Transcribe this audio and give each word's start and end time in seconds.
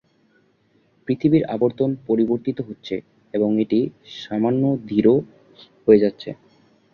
পৃথিবীর 1.07 1.43
আবর্তন 1.47 1.89
পরিবর্তিত 2.07 2.57
হচ্ছে 2.61 2.95
এবং 3.33 3.49
এটি 3.59 3.79
সামান্য 4.17 4.63
ধীর 4.87 5.05
হয়ে 5.87 6.01
যাচ্ছে। 6.03 6.29